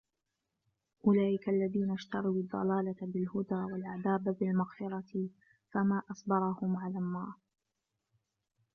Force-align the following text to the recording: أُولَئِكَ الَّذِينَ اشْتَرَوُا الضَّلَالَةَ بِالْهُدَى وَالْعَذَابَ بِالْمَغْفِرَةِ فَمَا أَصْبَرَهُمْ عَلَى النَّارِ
أُولَئِكَ 1.07 1.49
الَّذِينَ 1.49 1.91
اشْتَرَوُا 1.91 2.31
الضَّلَالَةَ 2.35 2.95
بِالْهُدَى 3.01 3.55
وَالْعَذَابَ 3.55 4.23
بِالْمَغْفِرَةِ 4.39 5.29
فَمَا 5.71 6.01
أَصْبَرَهُمْ 6.11 6.77
عَلَى 6.77 6.97
النَّارِ 6.97 7.33